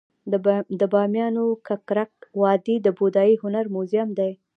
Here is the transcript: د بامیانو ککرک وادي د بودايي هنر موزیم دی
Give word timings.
د 0.79 0.81
بامیانو 0.93 1.45
ککرک 1.67 2.13
وادي 2.41 2.75
د 2.81 2.87
بودايي 2.99 3.35
هنر 3.43 3.65
موزیم 3.75 4.09
دی 4.19 4.31